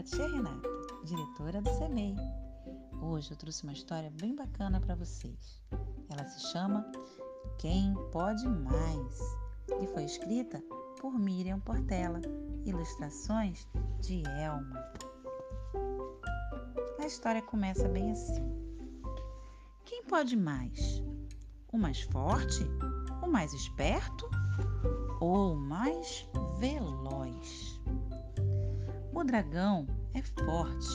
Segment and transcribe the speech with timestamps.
[0.00, 0.68] a tia Renata,
[1.04, 2.14] diretora do CEMEI.
[3.02, 5.60] Hoje eu trouxe uma história bem bacana para vocês.
[6.08, 6.90] Ela se chama
[7.58, 9.20] Quem Pode Mais
[9.82, 10.62] e foi escrita
[11.00, 12.20] por Miriam Portela,
[12.64, 13.66] ilustrações
[14.00, 14.82] de Elma.
[17.00, 18.48] A história começa bem assim:
[19.84, 21.02] Quem pode mais?
[21.72, 22.64] O mais forte?
[23.22, 24.30] O mais esperto?
[25.20, 26.26] Ou o mais
[26.58, 26.99] veloz?
[29.20, 30.88] O dragão é forte,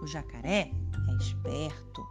[0.00, 0.70] o jacaré
[1.08, 2.06] é esperto.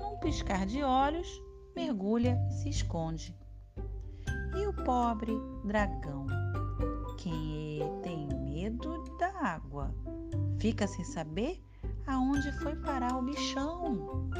[0.00, 1.26] Num piscar de olhos,
[1.74, 3.36] mergulha e se esconde.
[4.56, 5.32] E o pobre
[5.64, 6.24] dragão,
[7.18, 9.92] quem tem medo da água,
[10.60, 11.60] fica sem saber
[12.06, 14.30] aonde foi parar o bichão.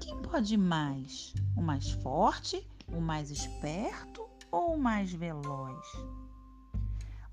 [0.00, 1.34] Quem pode mais?
[1.54, 5.86] O mais forte, o mais esperto ou mais veloz?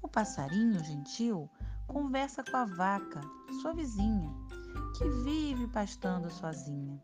[0.01, 1.49] O passarinho gentil
[1.87, 3.21] conversa com a vaca,
[3.61, 4.33] sua vizinha,
[4.97, 7.01] que vive pastando sozinha.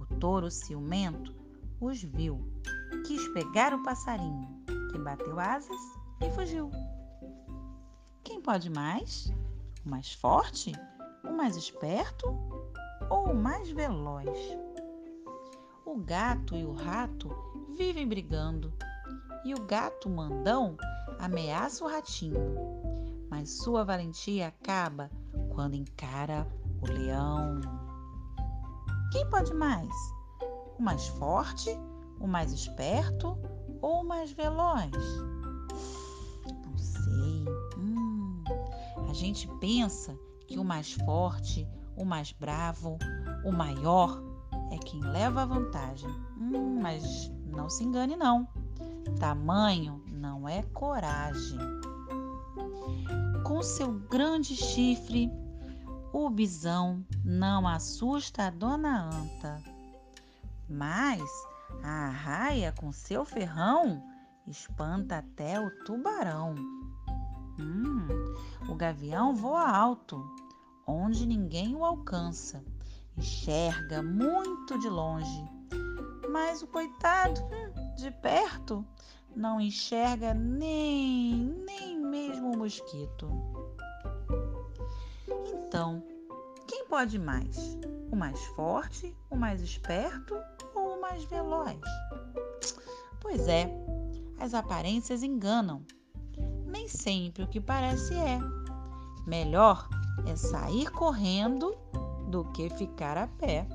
[0.00, 1.34] O touro ciumento
[1.80, 2.40] os viu,
[3.06, 4.48] quis pegar o passarinho,
[4.90, 5.80] que bateu asas
[6.20, 6.70] e fugiu.
[8.22, 9.32] Quem pode mais?
[9.84, 10.72] O mais forte?
[11.24, 12.26] O mais esperto?
[13.10, 14.38] Ou o mais veloz?
[15.84, 17.28] O gato e o rato
[17.76, 18.72] vivem brigando,
[19.44, 20.76] e o gato mandão
[21.18, 22.40] ameaça o ratinho,
[23.28, 25.10] mas sua valentia acaba
[25.50, 26.46] quando encara
[26.80, 27.60] o leão.
[29.10, 29.92] Quem pode mais?
[30.78, 31.70] O mais forte,
[32.20, 33.38] o mais esperto
[33.80, 34.90] ou o mais veloz?
[36.64, 37.44] Não sei.
[37.76, 38.42] Hum,
[39.08, 42.98] a gente pensa que o mais forte, o mais bravo,
[43.44, 44.22] o maior
[44.70, 46.10] é quem leva a vantagem.
[46.38, 48.48] Hum, mas não se engane não.
[49.22, 51.56] Tamanho não é coragem.
[53.44, 55.30] Com seu grande chifre,
[56.12, 59.62] o bisão não assusta a dona Anta.
[60.68, 61.22] Mas
[61.84, 64.02] a arraia com seu ferrão
[64.44, 66.56] espanta até o tubarão.
[67.60, 68.08] Hum,
[68.68, 70.20] o gavião voa alto,
[70.84, 72.64] onde ninguém o alcança.
[73.16, 75.48] Enxerga muito de longe.
[76.28, 78.84] Mas o coitado, hum, de perto,
[79.34, 81.34] não enxerga nem,
[81.66, 83.28] nem mesmo o mosquito.
[85.54, 86.02] Então,
[86.66, 87.78] quem pode mais?
[88.10, 90.36] O mais forte, o mais esperto
[90.74, 91.80] ou o mais veloz?
[93.20, 93.70] Pois é,
[94.38, 95.82] as aparências enganam.
[96.66, 98.38] Nem sempre o que parece é.
[99.26, 99.88] Melhor
[100.26, 101.74] é sair correndo
[102.28, 103.66] do que ficar a pé.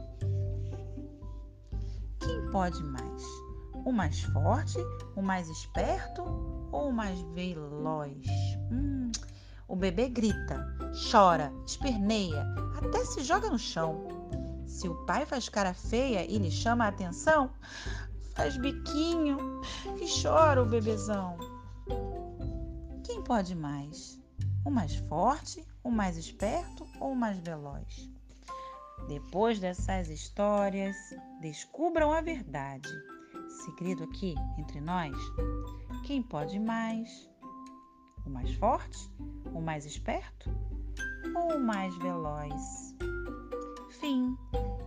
[2.19, 3.46] Quem pode mais?
[3.87, 4.77] O mais forte,
[5.15, 6.21] o mais esperto
[6.73, 8.21] ou o mais veloz?
[8.69, 9.09] Hum,
[9.65, 10.75] o bebê grita,
[11.09, 12.45] chora, esperneia,
[12.83, 14.05] até se joga no chão.
[14.67, 17.49] Se o pai faz cara feia e lhe chama a atenção,
[18.35, 19.61] faz biquinho
[20.01, 21.37] e chora o bebezão.
[23.05, 24.21] Quem pode mais?
[24.65, 28.11] O mais forte, o mais esperto ou o mais veloz?
[29.07, 30.97] Depois dessas histórias,
[31.39, 32.89] descubram a verdade
[33.57, 35.15] segredo aqui entre nós?
[36.05, 37.29] Quem pode mais?
[38.25, 39.09] O mais forte?
[39.53, 40.49] O mais esperto?
[41.35, 42.95] Ou o mais veloz?
[43.99, 44.37] Fim.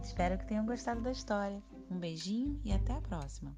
[0.03, 1.63] Espero que tenham gostado da história.
[1.91, 3.57] Um beijinho e até a próxima.